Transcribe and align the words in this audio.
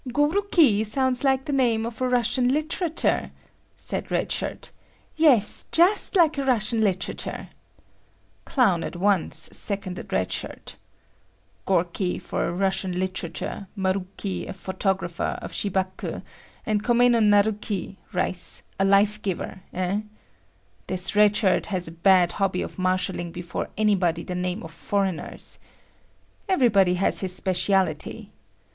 "Goruki 0.11 0.83
sounds 0.83 1.23
like 1.23 1.45
the 1.45 1.53
name 1.53 1.85
of 1.85 2.01
a 2.01 2.09
Russian 2.09 2.51
literator," 2.51 3.29
said 3.77 4.09
Red 4.09 4.31
Shirt. 4.31 4.71
"Yes, 5.15 5.67
just 5.71 6.15
like 6.15 6.39
a 6.39 6.43
Russian 6.43 6.81
literator," 6.81 7.49
Clown 8.43 8.83
at 8.83 8.95
once 8.95 9.47
seconded 9.51 10.11
Red 10.11 10.31
Shirt. 10.31 10.75
Gorky 11.67 12.17
for 12.17 12.47
a 12.47 12.51
Russian 12.51 12.93
literator, 12.99 13.67
Maruki 13.77 14.47
a 14.47 14.53
photographer 14.53 15.37
of 15.39 15.51
Shibaku, 15.53 16.23
and 16.65 16.83
komeno 16.83 17.19
naruki 17.19 17.97
(rice) 18.11 18.63
a 18.79 18.83
life 18.85 19.21
giver, 19.21 19.61
eh? 19.71 20.01
This 20.87 21.15
Red 21.15 21.35
Shirt 21.35 21.67
has 21.67 21.87
a 21.87 21.91
bad 21.91 22.31
hobby 22.31 22.63
of 22.63 22.79
marshalling 22.79 23.31
before 23.31 23.69
anybody 23.77 24.23
the 24.23 24.33
name 24.33 24.63
of 24.63 24.71
foreigners. 24.71 25.59
Everybody 26.49 26.95
has 26.95 27.19
his 27.19 27.35
specialty. 27.35 28.31